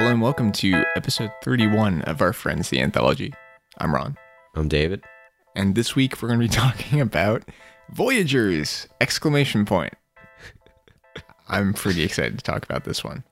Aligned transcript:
Hello 0.00 0.12
and 0.12 0.22
welcome 0.22 0.50
to 0.52 0.82
episode 0.96 1.30
31 1.44 2.00
of 2.04 2.22
our 2.22 2.32
Friends 2.32 2.70
the 2.70 2.80
Anthology. 2.80 3.34
I'm 3.76 3.94
Ron, 3.94 4.16
I'm 4.56 4.66
David. 4.66 5.04
and 5.54 5.74
this 5.74 5.94
week 5.94 6.22
we're 6.22 6.28
going 6.28 6.40
to 6.40 6.48
be 6.48 6.48
talking 6.54 7.02
about 7.02 7.44
Voyagers! 7.90 8.88
Exclamation 9.02 9.66
point. 9.66 9.92
I'm 11.50 11.74
pretty 11.74 12.02
excited 12.02 12.38
to 12.38 12.42
talk 12.42 12.64
about 12.64 12.84
this 12.84 13.04
one. 13.04 13.24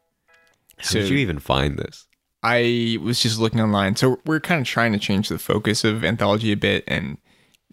How 0.77 0.91
did 0.91 1.09
you 1.09 1.17
even 1.17 1.39
find 1.39 1.79
this? 1.79 2.07
I 2.43 2.99
was 3.01 3.19
just 3.19 3.39
looking 3.41 3.63
online. 3.63 3.97
So 3.97 4.21
we're 4.27 4.39
kind 4.39 4.61
of 4.61 4.67
trying 4.67 4.93
to 4.93 4.99
change 4.99 5.31
the 5.31 5.39
focus 5.39 5.85
of 5.85 6.05
anthology 6.05 6.53
a 6.53 6.57
bit 6.57 6.85
and 6.87 7.17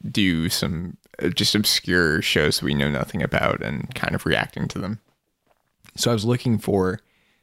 do 0.09 0.48
some 0.48 0.96
uh, 1.21 1.28
just 1.28 1.54
obscure 1.54 2.21
shows 2.21 2.59
that 2.59 2.65
we 2.65 2.73
know 2.73 2.89
nothing 2.89 3.21
about 3.21 3.62
and 3.62 3.93
kind 3.93 4.15
of 4.15 4.25
reacting 4.25 4.70
to 4.70 4.79
them. 4.79 5.01
So 5.98 6.12
I 6.12 6.14
was 6.14 6.23
looking 6.23 6.57
for 6.57 7.01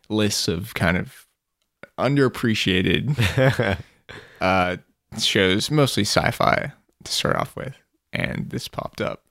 lists 0.09 0.49
of 0.49 0.73
kind 0.73 0.97
of 0.97 1.27
underappreciated 2.03 3.79
uh, 4.41 4.77
shows, 5.19 5.71
mostly 5.71 6.03
sci-fi 6.05 6.73
to 7.05 7.13
start 7.13 7.37
off 7.37 7.57
with, 7.57 7.75
and 8.13 8.51
this 8.51 8.69
popped 8.69 9.01
up. 9.01 9.25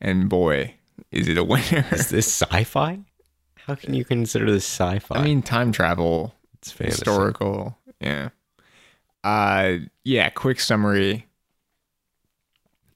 And 0.00 0.28
boy, 0.28 0.74
is 1.10 1.28
it 1.28 1.38
a 1.38 1.44
winner! 1.44 1.86
Is 1.92 2.10
this 2.10 2.26
sci-fi? 2.42 3.00
How 3.56 3.74
can 3.76 3.94
you 3.94 4.04
consider 4.04 4.50
this 4.50 4.64
sci-fi? 4.64 5.16
I 5.16 5.22
mean, 5.22 5.42
time 5.42 5.70
travel, 5.72 6.34
it's 6.62 6.70
fantasy. 6.70 6.98
historical 6.98 7.78
yeah 8.02 8.28
uh 9.24 9.76
yeah 10.04 10.28
quick 10.30 10.58
summary 10.60 11.26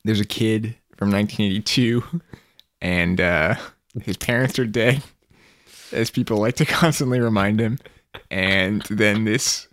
there's 0.04 0.20
a 0.20 0.24
kid 0.24 0.76
from 0.96 1.10
1982 1.10 2.02
and 2.80 3.20
uh 3.20 3.54
his 4.02 4.16
parents 4.16 4.58
are 4.58 4.66
dead 4.66 5.02
as 5.92 6.10
people 6.10 6.38
like 6.38 6.56
to 6.56 6.64
constantly 6.66 7.20
remind 7.20 7.60
him 7.60 7.78
and 8.30 8.82
then 8.90 9.24
this 9.24 9.68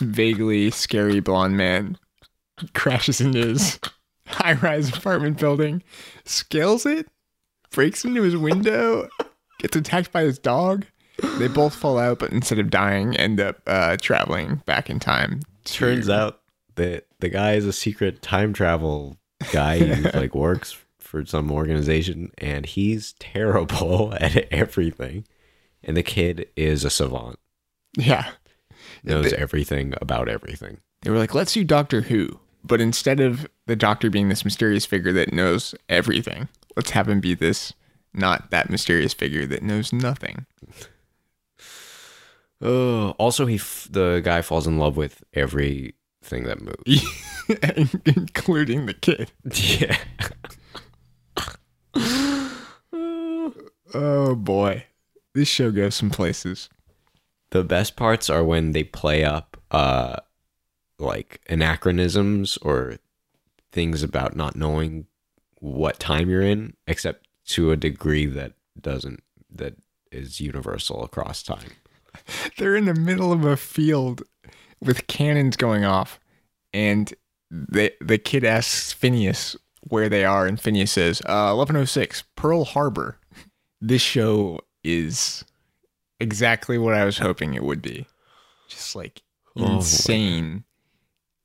vaguely 0.00 0.70
scary 0.70 1.20
blonde 1.20 1.56
man 1.56 1.96
crashes 2.74 3.20
into 3.20 3.38
his 3.38 3.80
high-rise 4.26 4.88
apartment 4.96 5.38
building 5.38 5.82
scales 6.24 6.84
it 6.86 7.08
breaks 7.70 8.04
into 8.04 8.22
his 8.22 8.36
window 8.36 9.08
gets 9.58 9.76
attacked 9.76 10.12
by 10.12 10.22
his 10.22 10.38
dog 10.38 10.84
they 11.38 11.48
both 11.48 11.74
fall 11.74 11.98
out, 11.98 12.18
but 12.18 12.32
instead 12.32 12.58
of 12.58 12.70
dying, 12.70 13.14
end 13.16 13.40
up 13.40 13.60
uh, 13.66 13.98
traveling 14.00 14.62
back 14.64 14.88
in 14.88 14.98
time. 14.98 15.42
to- 15.64 15.74
Turns 15.78 16.08
out 16.08 16.40
that 16.76 17.08
the 17.18 17.28
guy 17.28 17.52
is 17.56 17.66
a 17.66 17.74
secret 17.74 18.22
time 18.22 18.54
travel 18.54 19.18
guy 19.52 19.78
who 19.80 20.02
like 20.18 20.34
works 20.34 20.78
for 20.98 21.26
some 21.26 21.52
organization, 21.52 22.32
and 22.38 22.64
he's 22.64 23.12
terrible 23.18 24.14
at 24.20 24.34
everything. 24.50 25.26
And 25.84 25.94
the 25.94 26.02
kid 26.02 26.46
is 26.56 26.84
a 26.84 26.90
savant, 26.90 27.38
yeah, 27.96 28.30
knows 29.04 29.30
They- 29.30 29.36
everything 29.36 29.94
about 30.00 30.28
everything. 30.28 30.78
they 31.02 31.10
were 31.10 31.18
like, 31.18 31.34
"Let's 31.34 31.52
do 31.52 31.64
Doctor 31.64 32.02
Who," 32.02 32.40
but 32.64 32.80
instead 32.80 33.20
of 33.20 33.46
the 33.66 33.76
Doctor 33.76 34.10
being 34.10 34.28
this 34.28 34.44
mysterious 34.44 34.84
figure 34.86 35.12
that 35.12 35.32
knows 35.32 35.74
everything, 35.88 36.48
let's 36.76 36.90
have 36.90 37.08
him 37.08 37.20
be 37.20 37.34
this 37.34 37.72
not 38.12 38.50
that 38.50 38.68
mysterious 38.70 39.12
figure 39.14 39.46
that 39.46 39.62
knows 39.62 39.92
nothing. 39.92 40.44
Oh, 42.60 43.10
also 43.18 43.46
he 43.46 43.54
f- 43.56 43.88
the 43.90 44.20
guy 44.24 44.42
falls 44.42 44.66
in 44.66 44.76
love 44.78 44.96
with 44.96 45.22
everything 45.32 45.94
that 46.44 46.60
moves. 46.60 47.04
including 48.16 48.86
the 48.86 48.94
kid. 48.94 49.30
yeah. 49.54 49.96
Oh 53.92 54.36
boy, 54.36 54.86
this 55.34 55.48
show 55.48 55.70
goes 55.72 55.96
some 55.96 56.10
places. 56.10 56.68
The 57.50 57.64
best 57.64 57.96
parts 57.96 58.30
are 58.30 58.44
when 58.44 58.72
they 58.72 58.84
play 58.84 59.24
up 59.24 59.56
uh 59.70 60.16
like 60.98 61.40
anachronisms 61.48 62.58
or 62.58 62.98
things 63.72 64.02
about 64.02 64.36
not 64.36 64.56
knowing 64.56 65.06
what 65.60 65.98
time 65.98 66.28
you're 66.28 66.42
in, 66.42 66.74
except 66.86 67.26
to 67.46 67.70
a 67.70 67.76
degree 67.76 68.26
that 68.26 68.52
doesn't 68.80 69.22
that 69.50 69.76
is 70.12 70.40
universal 70.40 71.04
across 71.04 71.42
time. 71.42 71.70
They're 72.58 72.76
in 72.76 72.86
the 72.86 72.94
middle 72.94 73.32
of 73.32 73.44
a 73.44 73.56
field 73.56 74.22
with 74.80 75.06
cannons 75.06 75.56
going 75.56 75.84
off, 75.84 76.18
and 76.72 77.12
the 77.50 77.92
the 78.00 78.18
kid 78.18 78.44
asks 78.44 78.92
Phineas 78.92 79.56
where 79.88 80.08
they 80.08 80.24
are, 80.24 80.46
and 80.46 80.60
Phineas 80.60 80.92
says, 80.92 81.20
uh, 81.22 81.54
"1106, 81.54 82.24
Pearl 82.36 82.64
Harbor." 82.64 83.18
This 83.80 84.02
show 84.02 84.60
is 84.84 85.44
exactly 86.20 86.78
what 86.78 86.94
I 86.94 87.04
was 87.04 87.18
hoping 87.18 87.54
it 87.54 87.62
would 87.64 87.82
be, 87.82 88.06
just 88.68 88.94
like 88.94 89.22
Oh, 89.56 89.76
insane, 89.76 90.64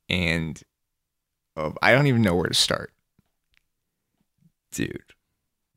and 0.10 0.62
uh, 1.58 1.72
I 1.82 1.92
don't 1.94 2.08
even 2.08 2.22
know 2.22 2.36
where 2.36 2.48
to 2.48 2.54
start. 2.54 2.92
Dude. 4.72 5.04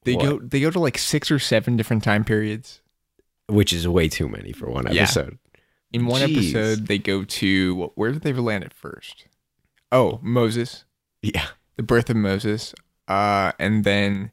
They 0.04 0.14
What? 0.14 0.24
go 0.24 0.38
they 0.40 0.60
go 0.60 0.70
to 0.70 0.78
like 0.80 0.98
six 0.98 1.30
or 1.30 1.38
seven 1.38 1.76
different 1.76 2.02
time 2.04 2.24
periods. 2.24 2.82
Which 3.46 3.72
is 3.72 3.88
way 3.88 4.08
too 4.08 4.28
many 4.28 4.52
for 4.52 4.68
one 4.70 4.86
Yeah. 4.92 5.02
episode. 5.04 5.38
In 5.92 6.06
one 6.06 6.20
Jeez. 6.20 6.32
episode, 6.34 6.86
they 6.86 6.98
go 6.98 7.24
to 7.24 7.90
where 7.94 8.12
did 8.12 8.22
they 8.22 8.32
land 8.34 8.64
at 8.64 8.74
first? 8.74 9.26
Oh, 9.90 10.20
Moses. 10.22 10.84
Yeah. 11.22 11.46
the 11.76 11.82
birth 11.82 12.10
of 12.10 12.16
Moses, 12.16 12.74
uh, 13.06 13.52
and 13.58 13.84
then 13.84 14.32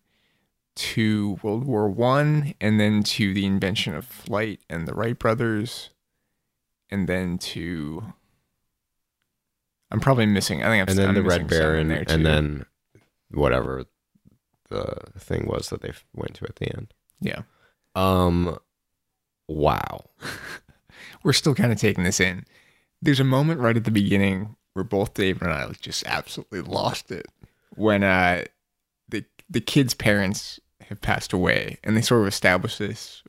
to 0.75 1.37
World 1.41 1.65
War 1.65 1.89
One, 1.89 2.53
and 2.59 2.79
then 2.79 3.03
to 3.03 3.33
the 3.33 3.45
invention 3.45 3.95
of 3.95 4.05
flight 4.05 4.59
and 4.69 4.87
the 4.87 4.93
Wright 4.93 5.17
brothers, 5.17 5.89
and 6.89 7.07
then 7.07 7.37
to 7.39 8.13
I'm 9.91 9.99
probably 9.99 10.25
missing. 10.25 10.63
I 10.63 10.67
think 10.67 10.81
I'm 10.81 10.89
And 10.89 10.97
then 10.97 11.09
I'm 11.09 11.15
the 11.15 11.23
Red 11.23 11.47
Baron 11.47 11.91
and 11.91 12.25
then 12.25 12.65
whatever 13.31 13.85
the 14.69 14.97
thing 15.17 15.45
was 15.47 15.69
that 15.69 15.81
they 15.81 15.93
went 16.13 16.35
to 16.35 16.45
at 16.45 16.55
the 16.57 16.75
end. 16.75 16.93
yeah, 17.21 17.43
Um 17.95 18.57
wow. 19.47 20.09
we're 21.23 21.33
still 21.33 21.55
kind 21.55 21.71
of 21.71 21.79
taking 21.79 22.03
this 22.03 22.19
in. 22.19 22.45
There's 23.01 23.19
a 23.19 23.25
moment 23.25 23.61
right 23.61 23.77
at 23.77 23.83
the 23.83 23.91
beginning 23.91 24.55
where 24.73 24.83
both 24.83 25.13
Dave 25.13 25.41
and 25.41 25.51
I 25.51 25.69
just 25.79 26.05
absolutely 26.05 26.61
lost 26.61 27.11
it 27.11 27.27
when 27.75 28.03
uh 28.03 28.45
the 29.07 29.23
the 29.49 29.61
kid's 29.61 29.93
parents 29.93 30.59
have 30.89 31.01
passed 31.01 31.33
away, 31.33 31.77
and 31.83 31.95
they 31.95 32.01
sort 32.01 32.21
of 32.21 32.27
establish 32.27 32.77
this 32.77 33.23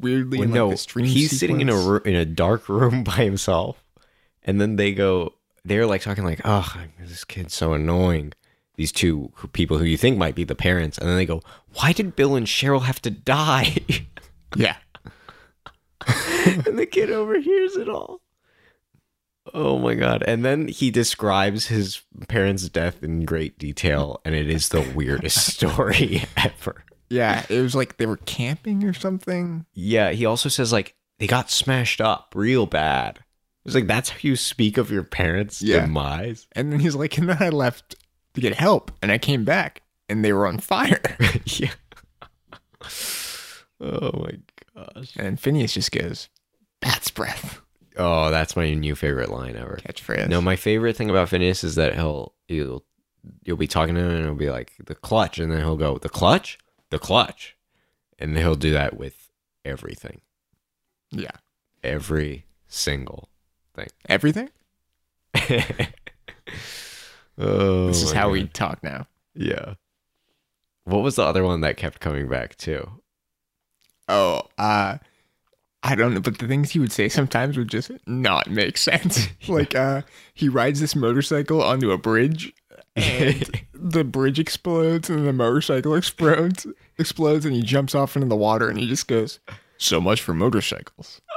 weirdly. 0.00 0.38
Well, 0.38 0.48
like, 0.48 0.54
no, 0.54 0.74
dream 0.86 1.06
he's 1.06 1.38
sitting 1.38 1.60
in 1.60 1.68
a 1.68 1.76
ro- 1.76 2.02
in 2.04 2.14
a 2.14 2.24
dark 2.24 2.68
room 2.68 3.04
by 3.04 3.16
himself, 3.24 3.82
and 4.42 4.60
then 4.60 4.76
they 4.76 4.92
go. 4.92 5.34
They're 5.64 5.86
like 5.86 6.02
talking 6.02 6.24
like, 6.24 6.40
"Oh, 6.44 6.74
this 6.98 7.24
kid's 7.24 7.54
so 7.54 7.72
annoying." 7.72 8.32
These 8.76 8.92
two 8.92 9.30
who, 9.36 9.48
people 9.48 9.78
who 9.78 9.84
you 9.84 9.96
think 9.96 10.18
might 10.18 10.34
be 10.34 10.44
the 10.44 10.54
parents, 10.54 10.98
and 10.98 11.08
then 11.08 11.16
they 11.16 11.26
go, 11.26 11.42
"Why 11.74 11.92
did 11.92 12.16
Bill 12.16 12.34
and 12.34 12.46
Cheryl 12.46 12.82
have 12.82 13.00
to 13.02 13.10
die?" 13.10 13.76
Yeah. 14.56 14.76
and 16.06 16.78
the 16.78 16.86
kid 16.86 17.10
overhears 17.10 17.76
it 17.76 17.88
all. 17.88 18.20
Oh 19.56 19.78
my 19.78 19.94
god! 19.94 20.24
And 20.26 20.44
then 20.44 20.66
he 20.68 20.90
describes 20.90 21.68
his 21.68 22.02
parents' 22.28 22.68
death 22.68 23.02
in 23.04 23.24
great 23.24 23.56
detail, 23.56 24.20
and 24.24 24.34
it 24.34 24.50
is 24.50 24.68
the 24.70 24.80
weirdest 24.94 25.46
story 25.54 26.24
ever. 26.36 26.84
Yeah, 27.08 27.46
it 27.48 27.60
was 27.60 27.74
like 27.76 27.96
they 27.96 28.06
were 28.06 28.16
camping 28.16 28.82
or 28.84 28.92
something. 28.92 29.64
Yeah, 29.72 30.10
he 30.10 30.26
also 30.26 30.48
says 30.48 30.72
like 30.72 30.94
they 31.18 31.28
got 31.28 31.50
smashed 31.50 32.00
up 32.00 32.32
real 32.34 32.66
bad. 32.66 33.20
It's 33.64 33.74
like 33.76 33.86
that's 33.86 34.10
how 34.10 34.18
you 34.22 34.34
speak 34.36 34.76
of 34.76 34.90
your 34.90 35.04
parents' 35.04 35.62
Yeah. 35.62 35.82
demise. 35.82 36.48
And 36.52 36.72
then 36.72 36.80
he's 36.80 36.96
like, 36.96 37.16
and 37.16 37.28
then 37.28 37.36
I 37.40 37.48
left 37.50 37.94
to 38.34 38.40
get 38.40 38.54
help 38.54 38.90
and 39.00 39.12
I 39.12 39.18
came 39.18 39.44
back 39.44 39.82
and 40.08 40.24
they 40.24 40.32
were 40.32 40.46
on 40.48 40.58
fire. 40.58 41.00
yeah. 41.46 41.70
Oh 43.80 44.10
my 44.22 44.32
gosh. 44.74 45.14
and 45.16 45.38
Phineas 45.38 45.74
just 45.74 45.92
goes, 45.92 46.28
Bat's 46.80 47.10
breath. 47.10 47.60
Oh, 47.96 48.30
that's 48.30 48.56
my 48.56 48.74
new 48.74 48.94
favorite 48.94 49.30
line 49.30 49.56
ever. 49.56 49.78
Catchphrase. 49.86 50.28
No, 50.28 50.40
my 50.40 50.56
favorite 50.56 50.96
thing 50.96 51.10
about 51.10 51.28
Phineas 51.28 51.62
is 51.62 51.74
that 51.76 51.94
he'll 51.94 52.34
you'll 52.48 52.84
you'll 53.44 53.56
be 53.56 53.68
talking 53.68 53.94
to 53.94 54.00
him 54.00 54.10
and 54.10 54.24
he'll 54.24 54.34
be 54.34 54.50
like 54.50 54.72
the 54.84 54.94
clutch, 54.94 55.38
and 55.38 55.52
then 55.52 55.60
he'll 55.60 55.76
go 55.76 55.98
the 55.98 56.08
clutch, 56.08 56.58
the 56.90 56.98
clutch, 56.98 57.56
and 58.18 58.36
he'll 58.36 58.54
do 58.56 58.72
that 58.72 58.96
with 58.96 59.30
everything, 59.64 60.20
Yeah. 61.10 61.30
every 61.82 62.44
single 62.68 63.28
thing. 63.74 63.88
Everything? 64.08 64.50
oh, 67.38 67.86
this 67.86 68.02
is 68.02 68.12
how 68.12 68.26
God. 68.26 68.32
we 68.32 68.46
talk 68.48 68.82
now. 68.82 69.06
Yeah. 69.34 69.74
What 70.84 71.02
was 71.02 71.16
the 71.16 71.22
other 71.22 71.44
one 71.44 71.60
that 71.62 71.76
kept 71.76 72.00
coming 72.00 72.28
back 72.28 72.56
too? 72.56 73.00
Oh, 74.08 74.42
uh, 74.58 74.98
I 75.84 75.94
don't 75.94 76.14
know, 76.14 76.20
but 76.20 76.38
the 76.38 76.48
things 76.48 76.70
he 76.70 76.78
would 76.78 76.92
say 76.92 77.08
sometimes 77.08 77.58
would 77.58 77.68
just 77.68 77.90
not 78.06 78.50
make 78.50 78.78
sense. 78.78 79.28
like, 79.48 79.74
uh, 79.74 80.02
he 80.32 80.48
rides 80.48 80.80
this 80.80 80.96
motorcycle 80.96 81.62
onto 81.62 81.90
a 81.90 81.98
bridge 81.98 82.52
and 82.96 83.62
the 83.74 84.02
bridge 84.02 84.38
explodes 84.38 85.10
and 85.10 85.26
the 85.26 85.32
motorcycle 85.32 85.94
explodes 85.94 86.66
explodes 86.96 87.44
and 87.44 87.54
he 87.54 87.60
jumps 87.60 87.94
off 87.94 88.14
into 88.14 88.28
the 88.28 88.36
water 88.36 88.68
and 88.68 88.78
he 88.78 88.86
just 88.86 89.08
goes 89.08 89.40
so 89.78 90.00
much 90.00 90.22
for 90.22 90.32
motorcycles 90.32 91.20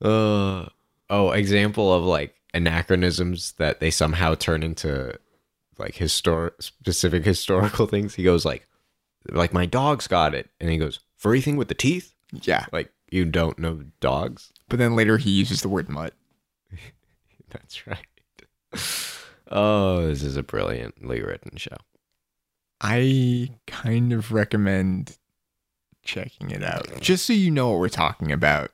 Uh, 0.00 0.66
oh, 1.10 1.32
example 1.32 1.92
of 1.92 2.04
like 2.04 2.34
anachronisms 2.54 3.52
that 3.58 3.80
they 3.80 3.90
somehow 3.90 4.34
turn 4.34 4.62
into 4.62 5.18
like 5.78 5.96
historic 5.96 6.60
specific 6.60 7.24
historical 7.24 7.86
things. 7.86 8.14
He 8.14 8.22
goes 8.22 8.44
like, 8.44 8.66
like 9.28 9.52
my 9.52 9.66
dog's 9.66 10.06
got 10.06 10.34
it, 10.34 10.50
and 10.60 10.70
he 10.70 10.78
goes 10.78 11.00
furry 11.16 11.40
thing 11.40 11.56
with 11.56 11.68
the 11.68 11.74
teeth. 11.74 12.14
Yeah. 12.32 12.66
Like 12.72 12.92
you 13.10 13.24
don't 13.24 13.58
know 13.58 13.84
dogs. 14.00 14.52
But 14.68 14.78
then 14.78 14.96
later 14.96 15.18
he 15.18 15.30
uses 15.30 15.62
the 15.62 15.68
word 15.68 15.88
mutt. 15.88 16.14
That's 17.50 17.86
right. 17.86 18.06
Oh, 19.50 20.06
this 20.06 20.22
is 20.22 20.36
a 20.36 20.42
brilliantly 20.42 21.22
written 21.22 21.56
show. 21.56 21.76
I 22.80 23.50
kind 23.66 24.12
of 24.12 24.30
recommend 24.32 25.16
checking 26.04 26.50
it 26.50 26.62
out. 26.62 27.00
Just 27.00 27.26
so 27.26 27.32
you 27.32 27.50
know 27.50 27.70
what 27.70 27.80
we're 27.80 27.88
talking 27.88 28.30
about. 28.30 28.70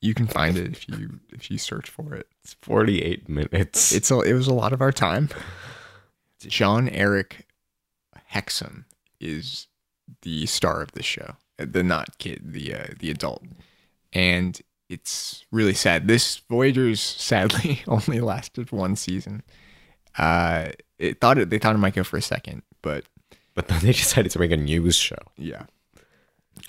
You 0.00 0.12
can 0.12 0.26
find 0.26 0.58
it 0.58 0.72
if 0.72 0.88
you 0.88 1.20
if 1.32 1.50
you 1.50 1.56
search 1.56 1.88
for 1.88 2.14
it. 2.14 2.26
It's 2.42 2.54
48 2.60 3.28
minutes. 3.28 3.92
It's 3.92 4.10
a, 4.10 4.20
it 4.20 4.34
was 4.34 4.48
a 4.48 4.54
lot 4.54 4.74
of 4.74 4.82
our 4.82 4.92
time. 4.92 5.30
Jon-Erik 6.40 7.46
Hexum 8.32 8.84
is 9.18 9.66
the 10.20 10.44
star 10.44 10.82
of 10.82 10.92
the 10.92 11.02
show, 11.02 11.36
the 11.58 11.82
not 11.82 12.18
kid, 12.18 12.52
the 12.52 12.74
uh, 12.74 12.86
the 12.98 13.10
adult, 13.10 13.44
and 14.12 14.60
it's 14.88 15.44
really 15.50 15.74
sad. 15.74 16.08
This 16.08 16.38
Voyagers 16.50 17.00
sadly 17.00 17.82
only 17.88 18.20
lasted 18.20 18.72
one 18.72 18.96
season. 18.96 19.42
Uh, 20.18 20.68
it 20.98 21.20
thought 21.20 21.38
it 21.38 21.50
they 21.50 21.58
thought 21.58 21.74
it 21.74 21.78
might 21.78 21.94
go 21.94 22.04
for 22.04 22.16
a 22.16 22.22
second, 22.22 22.62
but 22.82 23.04
but 23.54 23.68
then 23.68 23.80
they 23.80 23.92
decided 23.92 24.30
to 24.32 24.38
make 24.38 24.50
a 24.50 24.56
news 24.56 24.96
show. 24.96 25.18
yeah, 25.36 25.64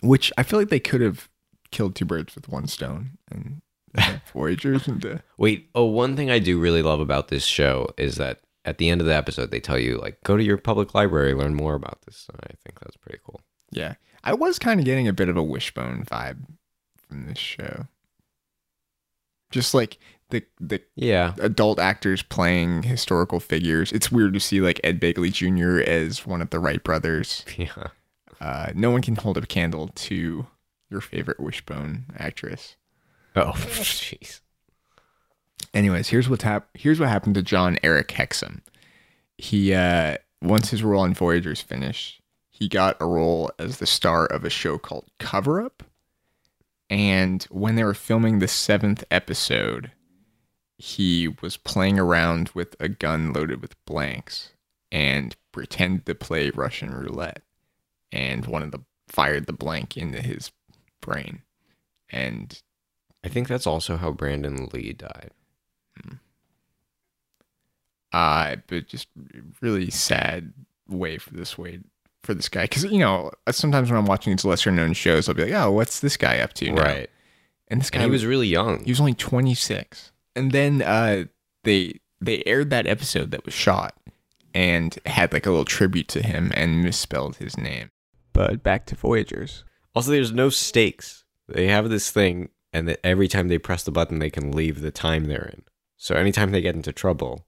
which 0.01 0.31
I 0.37 0.43
feel 0.43 0.59
like 0.59 0.69
they 0.69 0.79
could 0.79 1.01
have 1.01 1.29
killed 1.71 1.95
two 1.95 2.05
birds 2.05 2.35
with 2.35 2.47
one 2.47 2.67
stone 2.67 3.17
and 3.29 3.61
uh, 3.97 4.17
Voyagers 4.33 4.87
into 4.87 5.21
Wait, 5.37 5.69
oh, 5.75 5.85
one 5.85 6.15
thing 6.15 6.29
I 6.29 6.39
do 6.39 6.59
really 6.59 6.81
love 6.81 6.99
about 6.99 7.27
this 7.27 7.45
show 7.45 7.89
is 7.97 8.15
that 8.15 8.39
at 8.65 8.77
the 8.77 8.89
end 8.89 8.99
of 8.99 9.07
the 9.07 9.15
episode, 9.15 9.51
they 9.51 9.59
tell 9.59 9.77
you, 9.77 9.97
like, 9.97 10.21
go 10.23 10.35
to 10.37 10.43
your 10.43 10.57
public 10.57 10.95
library, 10.95 11.33
learn 11.33 11.53
more 11.53 11.75
about 11.75 12.01
this. 12.01 12.27
And 12.29 12.39
I 12.43 12.53
think 12.63 12.79
that's 12.79 12.97
pretty 12.97 13.19
cool. 13.23 13.41
Yeah. 13.71 13.93
I 14.25 14.33
was 14.33 14.59
kind 14.59 14.79
of 14.79 14.85
getting 14.85 15.07
a 15.07 15.13
bit 15.13 15.29
of 15.29 15.37
a 15.37 15.43
wishbone 15.43 16.03
vibe 16.03 16.39
from 17.07 17.27
this 17.27 17.37
show. 17.37 17.85
Just 19.51 19.73
like 19.73 19.97
the 20.29 20.43
the 20.59 20.81
Yeah. 20.95 21.33
adult 21.39 21.79
actors 21.79 22.23
playing 22.23 22.83
historical 22.83 23.39
figures. 23.39 23.91
It's 23.91 24.11
weird 24.11 24.33
to 24.33 24.39
see 24.39 24.59
like 24.59 24.81
Ed 24.83 24.99
Begley 24.99 25.31
Jr. 25.31 25.79
as 25.89 26.25
one 26.25 26.41
of 26.41 26.49
the 26.49 26.59
Wright 26.59 26.83
brothers. 26.83 27.45
Yeah. 27.57 27.87
Uh, 28.41 28.71
no 28.75 28.91
one 28.91 29.01
can 29.01 29.15
hold 29.15 29.37
up 29.37 29.45
a 29.45 29.47
candle 29.47 29.87
to 29.95 30.45
your 30.89 30.99
favorite 30.99 31.39
wishbone 31.39 32.05
actress. 32.17 32.75
Oh, 33.35 33.51
jeez. 33.55 34.41
Anyways, 35.73 36.09
here's 36.09 36.27
what's 36.27 36.43
hap- 36.43 36.69
here's 36.73 36.99
what 36.99 37.07
happened 37.09 37.35
to 37.35 37.41
Jon-Erik 37.41 38.09
Hexum. 38.09 38.59
He 39.37 39.73
uh 39.73 40.17
once 40.41 40.69
his 40.71 40.83
role 40.83 41.01
on 41.01 41.13
Voyagers 41.13 41.61
finished, 41.61 42.21
he 42.57 42.69
got 42.69 42.95
a 43.01 43.05
role 43.05 43.51
as 43.59 43.79
the 43.79 43.85
star 43.85 44.25
of 44.25 44.45
a 44.45 44.49
show 44.49 44.77
called 44.77 45.11
Cover 45.19 45.61
Up. 45.61 45.83
And 46.89 47.43
when 47.51 47.75
they 47.75 47.83
were 47.83 47.93
filming 47.93 48.39
the 48.39 48.47
seventh 48.47 49.03
episode, 49.11 49.91
he 50.77 51.27
was 51.41 51.57
playing 51.57 51.99
around 51.99 52.51
with 52.53 52.77
a 52.79 52.87
gun 52.87 53.33
loaded 53.33 53.61
with 53.61 53.75
blanks 53.83 54.53
and 54.89 55.35
pretended 55.51 56.05
to 56.05 56.15
play 56.15 56.49
Russian 56.49 56.91
roulette. 56.95 57.41
And 58.13 58.45
one 58.45 58.63
of 58.63 58.71
the 58.71 58.83
fired 59.09 59.47
the 59.47 59.53
blank 59.53 59.97
into 59.97 60.21
his 60.21 60.53
brain. 61.01 61.41
And 62.09 62.61
I 63.21 63.27
think 63.27 63.49
that's 63.49 63.67
also 63.67 63.97
how 63.97 64.11
Brandon 64.11 64.69
Lee 64.71 64.93
died. 64.93 65.31
uh 68.13 68.55
but 68.67 68.87
just 68.87 69.09
really 69.59 69.89
sad 69.89 70.53
way 70.87 71.17
for 71.17 71.33
this 71.33 71.57
way 71.57 71.81
for 72.25 72.33
this 72.33 72.49
guy 72.49 72.63
because 72.63 72.83
you 72.85 72.99
know 72.99 73.31
sometimes 73.51 73.89
when 73.89 73.97
i'm 73.97 74.05
watching 74.05 74.33
these 74.35 74.45
lesser 74.45 74.71
known 74.71 74.93
shows 74.93 75.27
i'll 75.29 75.35
be 75.35 75.43
like 75.45 75.53
oh 75.53 75.71
what's 75.71 75.99
this 75.99 76.17
guy 76.17 76.39
up 76.39 76.53
to 76.53 76.71
now? 76.71 76.81
Right. 76.83 77.09
and 77.67 77.79
this 77.79 77.89
And 77.89 77.99
guy 77.99 78.05
he 78.05 78.09
was 78.09 78.21
was 78.21 78.25
really 78.25 78.47
young. 78.47 78.83
he 78.83 78.91
was 78.91 78.99
only 78.99 79.13
26 79.13 80.11
and 80.35 80.51
then 80.51 80.81
uh 80.81 81.25
they 81.63 81.99
they 82.21 82.41
aired 82.45 82.69
that 82.71 82.87
episode 82.87 83.31
that 83.31 83.45
was 83.45 83.53
shot 83.53 83.95
and 84.53 84.97
had 85.05 85.33
like 85.33 85.45
a 85.45 85.49
little 85.49 85.65
tribute 85.65 86.07
to 86.09 86.21
him 86.21 86.51
and 86.55 86.81
misspelled 86.83 87.37
his 87.37 87.57
name 87.57 87.91
but 88.33 88.63
back 88.63 88.85
to 88.87 88.95
voyagers 88.95 89.63
Also, 89.95 90.11
there's 90.11 90.31
no 90.33 90.49
stakes. 90.49 91.23
They 91.47 91.67
have 91.67 91.89
this 91.89 92.11
thing, 92.11 92.49
and 92.73 92.85
that 92.89 92.99
every 93.01 93.29
time 93.29 93.47
they 93.47 93.57
press 93.57 93.83
the 93.83 93.91
button, 93.91 94.19
they 94.19 94.29
can 94.29 94.51
leave 94.51 94.81
the 94.81 94.91
time 94.91 95.23
they're 95.25 95.45
in. 95.53 95.61
So 95.95 96.15
anytime 96.15 96.51
they 96.51 96.59
get 96.61 96.75
into 96.75 96.91
trouble, 96.91 97.45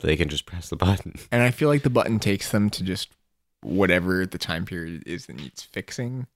they 0.00 0.16
can 0.16 0.28
just 0.28 0.44
press 0.44 0.68
the 0.68 0.76
button. 0.76 1.14
and 1.30 1.42
i 1.42 1.50
feel 1.50 1.68
like 1.70 1.82
the 1.82 1.88
button 1.98 2.18
takes 2.18 2.50
them 2.50 2.68
to 2.70 2.82
just 2.84 3.08
whatever 3.62 4.26
the 4.26 4.38
time 4.38 4.64
period 4.64 5.02
is 5.06 5.26
that 5.26 5.36
needs 5.36 5.62
fixing 5.62 6.26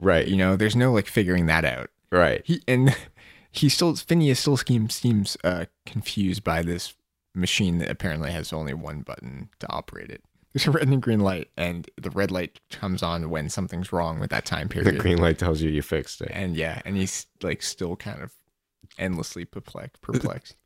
Right. 0.00 0.26
you 0.26 0.36
know 0.36 0.56
there's 0.56 0.76
no 0.76 0.92
like 0.92 1.06
figuring 1.06 1.46
that 1.46 1.64
out 1.64 1.90
Right. 2.10 2.42
he 2.44 2.62
and 2.66 2.96
he 3.52 3.68
still 3.68 3.94
Phineas 3.96 4.40
still 4.40 4.56
seems 4.56 4.94
seems 4.94 5.36
uh, 5.44 5.66
confused 5.86 6.42
by 6.44 6.62
this 6.62 6.94
machine 7.34 7.78
that 7.78 7.90
apparently 7.90 8.32
has 8.32 8.52
only 8.52 8.74
one 8.74 9.02
button 9.02 9.48
to 9.60 9.70
operate 9.72 10.10
it. 10.10 10.22
There's 10.52 10.66
a 10.66 10.72
red 10.72 10.88
and 10.88 11.00
green 11.00 11.20
light, 11.20 11.48
and 11.56 11.88
the 12.00 12.10
red 12.10 12.32
light 12.32 12.58
comes 12.70 13.04
on 13.04 13.30
when 13.30 13.48
something's 13.48 13.92
wrong 13.92 14.18
with 14.18 14.30
that 14.30 14.44
time 14.44 14.68
period. 14.68 14.92
The 14.94 14.98
green 14.98 15.18
light 15.18 15.38
tells 15.38 15.62
you 15.62 15.70
you 15.70 15.80
fixed 15.82 16.20
it. 16.20 16.30
and 16.32 16.56
yeah, 16.56 16.82
and 16.84 16.96
he's 16.96 17.28
like 17.42 17.62
still 17.62 17.94
kind 17.94 18.20
of 18.20 18.32
endlessly 18.98 19.44
perplexed. 19.56 20.00
perplexed. 20.02 20.56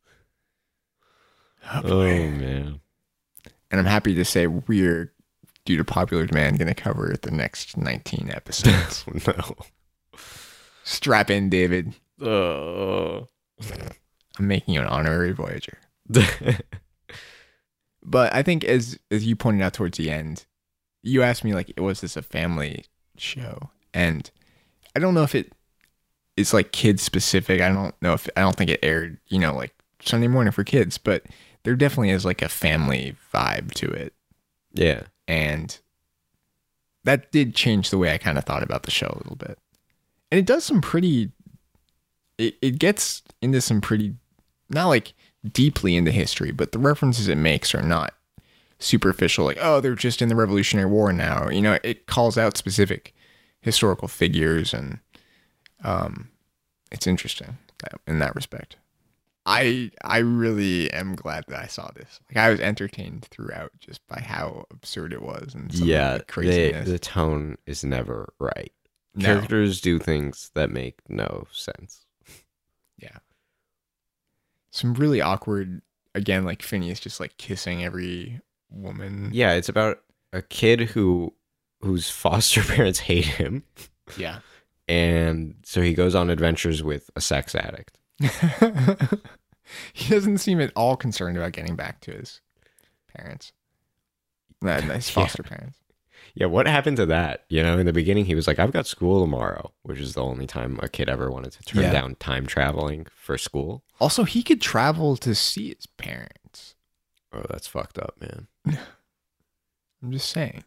oh, 1.74 1.82
Oh 1.84 1.98
man. 2.30 2.80
And 3.70 3.80
I'm 3.80 3.86
happy 3.86 4.14
to 4.14 4.24
say 4.24 4.46
we're, 4.46 5.12
due 5.64 5.76
to 5.76 5.84
popular 5.84 6.26
demand, 6.26 6.58
going 6.58 6.68
to 6.68 6.74
cover 6.74 7.14
the 7.20 7.30
next 7.30 7.76
19 7.76 8.30
episodes. 8.32 9.04
no. 9.26 9.56
Strap 10.84 11.30
in, 11.30 11.48
David. 11.48 11.94
Oh. 12.20 13.28
I'm 14.38 14.48
making 14.48 14.74
you 14.74 14.80
an 14.80 14.86
honorary 14.86 15.32
Voyager. 15.32 15.78
But 18.04 18.34
I 18.34 18.42
think 18.42 18.64
as 18.64 18.98
as 19.10 19.24
you 19.24 19.34
pointed 19.34 19.62
out 19.62 19.72
towards 19.72 19.96
the 19.96 20.10
end, 20.10 20.44
you 21.02 21.22
asked 21.22 21.42
me 21.42 21.54
like, 21.54 21.72
was 21.78 22.02
this 22.02 22.16
a 22.16 22.22
family 22.22 22.84
show? 23.16 23.70
And 23.94 24.30
I 24.94 25.00
don't 25.00 25.14
know 25.14 25.22
if 25.22 25.34
it 25.34 25.52
is 26.36 26.52
like 26.52 26.72
kids 26.72 27.02
specific. 27.02 27.60
I 27.62 27.70
don't 27.70 27.94
know 28.02 28.12
if 28.12 28.28
I 28.36 28.42
don't 28.42 28.56
think 28.56 28.70
it 28.70 28.80
aired, 28.82 29.18
you 29.28 29.38
know, 29.38 29.54
like 29.54 29.74
Sunday 30.02 30.28
morning 30.28 30.52
for 30.52 30.64
kids, 30.64 30.98
but 30.98 31.24
there 31.62 31.74
definitely 31.74 32.10
is 32.10 32.26
like 32.26 32.42
a 32.42 32.48
family 32.48 33.16
vibe 33.32 33.72
to 33.74 33.90
it. 33.90 34.12
yeah. 34.74 35.04
And 35.26 35.78
that 37.04 37.30
did 37.32 37.54
change 37.54 37.90
the 37.90 37.98
way 37.98 38.12
I 38.12 38.18
kind 38.18 38.38
of 38.38 38.44
thought 38.44 38.62
about 38.62 38.82
the 38.82 38.90
show 38.90 39.06
a 39.06 39.18
little 39.18 39.36
bit. 39.36 39.58
And 40.30 40.38
it 40.38 40.46
does 40.46 40.64
some 40.64 40.80
pretty 40.80 41.30
it, 42.38 42.56
it 42.60 42.78
gets 42.78 43.22
into 43.40 43.60
some 43.60 43.80
pretty 43.80 44.14
not 44.70 44.86
like 44.86 45.14
deeply 45.52 45.96
into 45.96 46.10
history, 46.10 46.50
but 46.50 46.72
the 46.72 46.78
references 46.78 47.28
it 47.28 47.36
makes 47.36 47.74
are 47.74 47.82
not 47.82 48.14
superficial 48.80 49.44
like 49.44 49.58
oh 49.60 49.80
they're 49.80 49.94
just 49.94 50.20
in 50.20 50.28
the 50.28 50.36
Revolutionary 50.36 50.88
War 50.88 51.12
now. 51.12 51.48
You 51.48 51.62
know, 51.62 51.78
it 51.84 52.06
calls 52.06 52.36
out 52.36 52.56
specific 52.56 53.14
historical 53.60 54.08
figures 54.08 54.74
and 54.74 54.98
um 55.84 56.28
it's 56.90 57.06
interesting 57.06 57.58
in 58.06 58.18
that 58.18 58.34
respect. 58.34 58.76
I 59.46 59.90
I 60.02 60.18
really 60.18 60.90
am 60.92 61.14
glad 61.14 61.44
that 61.48 61.62
I 61.62 61.66
saw 61.66 61.90
this. 61.94 62.20
Like 62.30 62.38
I 62.38 62.50
was 62.50 62.60
entertained 62.60 63.26
throughout 63.30 63.72
just 63.78 64.06
by 64.06 64.20
how 64.20 64.64
absurd 64.70 65.12
it 65.12 65.20
was 65.22 65.54
and 65.54 65.72
some 65.74 65.86
Yeah. 65.86 66.12
the 66.14 66.18
The, 66.18 66.24
craziness. 66.24 66.88
the 66.88 66.98
tone 66.98 67.56
is 67.66 67.84
never 67.84 68.32
right. 68.38 68.72
No. 69.14 69.26
Characters 69.26 69.80
do 69.80 69.98
things 69.98 70.50
that 70.54 70.70
make 70.70 70.98
no 71.08 71.46
sense. 71.52 72.06
Yeah. 72.98 73.18
Some 74.70 74.94
really 74.94 75.20
awkward 75.20 75.82
again, 76.14 76.44
like 76.44 76.62
Phineas 76.62 77.00
just 77.00 77.20
like 77.20 77.36
kissing 77.36 77.84
every 77.84 78.40
woman. 78.70 79.30
Yeah, 79.32 79.52
it's 79.52 79.68
about 79.68 79.98
a 80.32 80.42
kid 80.42 80.80
who 80.80 81.34
whose 81.80 82.08
foster 82.10 82.62
parents 82.64 82.98
hate 83.00 83.26
him, 83.26 83.62
Yeah. 84.16 84.38
and 84.88 85.56
so 85.64 85.82
he 85.82 85.92
goes 85.94 86.14
on 86.14 86.30
adventures 86.30 86.82
with 86.82 87.10
a 87.14 87.20
sex 87.20 87.54
addict. 87.54 87.98
he 89.92 90.08
doesn't 90.08 90.38
seem 90.38 90.60
at 90.60 90.72
all 90.76 90.96
concerned 90.96 91.36
about 91.36 91.52
getting 91.52 91.76
back 91.76 92.00
to 92.02 92.12
his 92.12 92.40
parents. 93.14 93.52
Nah, 94.62 94.72
uh, 94.76 94.80
his 94.94 95.08
Yeah. 95.08 95.14
foster 95.14 95.42
parents. 95.42 95.78
Yeah, 96.34 96.46
what 96.46 96.66
happened 96.66 96.96
to 96.96 97.06
that? 97.06 97.44
You 97.48 97.62
know, 97.62 97.78
in 97.78 97.86
the 97.86 97.92
beginning, 97.92 98.24
he 98.24 98.34
was 98.34 98.46
like, 98.48 98.58
"I've 98.58 98.72
got 98.72 98.86
school 98.88 99.20
tomorrow," 99.22 99.72
which 99.82 100.00
is 100.00 100.14
the 100.14 100.22
only 100.24 100.46
time 100.46 100.80
a 100.82 100.88
kid 100.88 101.08
ever 101.08 101.30
wanted 101.30 101.52
to 101.52 101.62
turn 101.62 101.82
Yeah. 101.82 101.92
down 101.92 102.16
time 102.16 102.46
traveling 102.46 103.06
for 103.14 103.38
school. 103.38 103.84
Also, 104.00 104.24
he 104.24 104.42
could 104.42 104.60
travel 104.60 105.16
to 105.18 105.34
see 105.34 105.68
his 105.74 105.86
parents. 105.86 106.74
Oh, 107.32 107.44
that's 107.48 107.66
fucked 107.68 107.98
up, 107.98 108.16
man. 108.20 108.48
I'm 110.02 110.10
just 110.12 110.28
saying. 110.30 110.64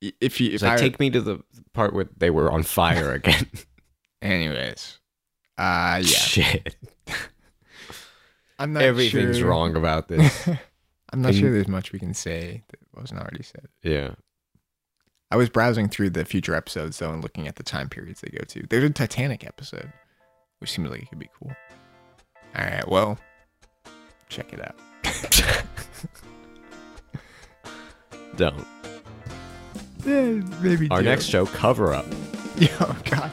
If 0.00 0.40
you 0.40 0.50
if 0.52 0.62
like, 0.62 0.72
I 0.72 0.76
take 0.76 0.98
me 1.00 1.10
to 1.10 1.20
the 1.20 1.42
part 1.72 1.92
where 1.94 2.08
they 2.16 2.30
were 2.30 2.50
on 2.50 2.62
fire 2.64 3.12
again. 3.12 3.48
anyways, 4.22 4.98
Uh, 5.58 6.00
yeah. 6.02 6.02
Shit. 6.02 6.76
I'm 8.58 8.72
not 8.72 8.82
Everything's 8.82 9.38
sure. 9.38 9.48
wrong 9.50 9.76
about 9.76 10.08
this. 10.08 10.48
I'm 11.12 11.20
not 11.22 11.28
And- 11.30 11.38
sure 11.38 11.52
there's 11.52 11.68
much 11.68 11.92
we 11.92 11.98
can 11.98 12.14
say 12.14 12.62
that 12.68 12.78
wasn't 12.94 13.20
already 13.20 13.42
said. 13.42 13.66
yeah. 13.82 14.10
I 15.30 15.34
was 15.36 15.48
browsing 15.50 15.88
through 15.88 16.10
the 16.10 16.24
future 16.24 16.54
episodes 16.54 16.98
though 17.00 17.10
and 17.12 17.20
looking 17.20 17.48
at 17.48 17.56
the 17.56 17.64
time 17.64 17.88
periods 17.88 18.20
they 18.20 18.28
go 18.30 18.44
to. 18.44 18.64
There's 18.70 18.84
a 18.84 18.90
Titanic 18.90 19.44
episode, 19.44 19.92
which 20.60 20.70
seems 20.70 20.88
like 20.88 21.02
it 21.02 21.08
could 21.10 21.18
be 21.18 21.28
cool. 21.36 21.50
All 22.56 22.64
right, 22.64 22.86
well, 22.88 23.18
check 24.28 24.52
it 24.52 24.60
out. 24.64 24.76
Don't. 28.36 28.66
Yeah, 30.04 30.40
maybe 30.60 30.88
Our 30.90 31.02
do. 31.02 31.08
next 31.08 31.24
show, 31.24 31.46
cover 31.46 31.92
up. 31.92 32.06
Yeah, 32.56 32.68
oh 32.80 32.96
god. 33.04 33.32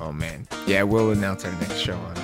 Oh 0.00 0.12
man. 0.12 0.41
Yeah, 0.66 0.84
we'll 0.84 1.10
announce 1.10 1.44
our 1.44 1.52
next 1.52 1.78
show 1.78 1.96
on 1.96 2.16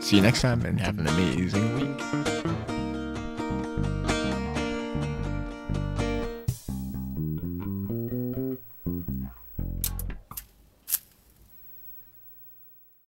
See 0.00 0.16
you 0.16 0.22
next 0.22 0.40
time 0.40 0.64
and 0.64 0.80
have 0.80 0.98
an 0.98 1.06
amazing 1.06 1.74
week. 1.74 2.37